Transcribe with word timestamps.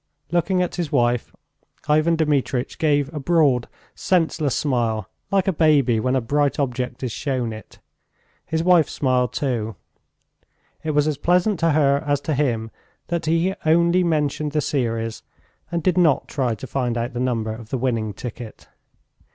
Looking 0.31 0.63
at 0.63 0.77
his 0.77 0.91
wife, 0.91 1.31
Ivan 1.87 2.15
Dmitritch 2.15 2.79
gave 2.79 3.13
a 3.13 3.19
broad, 3.19 3.67
senseless 3.93 4.55
smile, 4.55 5.07
like 5.29 5.47
a 5.47 5.53
baby 5.53 5.99
when 5.99 6.15
a 6.15 6.21
bright 6.21 6.57
object 6.59 7.03
is 7.03 7.11
shown 7.11 7.53
it. 7.53 7.77
His 8.47 8.63
wife 8.63 8.89
smiled 8.89 9.31
too; 9.31 9.75
it 10.83 10.95
was 10.95 11.07
as 11.07 11.19
pleasant 11.19 11.59
to 11.59 11.73
her 11.73 12.03
as 12.03 12.19
to 12.21 12.33
him 12.33 12.71
that 13.09 13.27
he 13.27 13.53
only 13.63 14.03
mentioned 14.03 14.53
the 14.53 14.61
series, 14.61 15.21
and 15.71 15.83
did 15.83 15.99
not 15.99 16.27
try 16.27 16.55
to 16.55 16.65
find 16.65 16.97
out 16.97 17.13
the 17.13 17.19
number 17.19 17.51
of 17.53 17.69
the 17.69 17.77
winning 17.77 18.11
ticket. 18.15 18.67